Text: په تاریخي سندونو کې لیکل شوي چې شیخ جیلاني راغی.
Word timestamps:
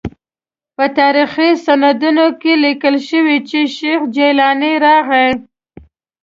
په 0.75 0.85
تاریخي 0.99 1.49
سندونو 1.65 2.25
کې 2.41 2.53
لیکل 2.65 2.95
شوي 3.09 3.37
چې 3.49 3.59
شیخ 3.77 4.01
جیلاني 4.15 4.73
راغی. 4.85 5.29